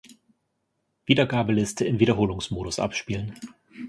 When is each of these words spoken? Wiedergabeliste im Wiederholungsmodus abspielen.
Wiedergabeliste 1.05 1.85
im 1.85 1.99
Wiederholungsmodus 1.99 2.79
abspielen. 2.79 3.35